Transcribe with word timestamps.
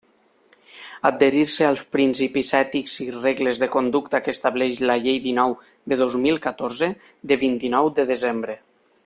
Adherir-se 1.09 1.65
als 1.67 1.83
principis 1.95 2.49
ètics 2.59 2.95
i 3.05 3.07
regles 3.17 3.61
de 3.65 3.69
conducta 3.77 4.23
que 4.29 4.35
estableix 4.39 4.81
la 4.91 4.97
Llei 5.05 5.21
dinou 5.29 5.55
de 5.95 6.01
dos 6.03 6.17
mil 6.25 6.43
catorze, 6.49 6.91
de 7.33 7.39
vint-i-nou 7.47 7.93
de 8.01 8.09
desembre. 8.15 8.59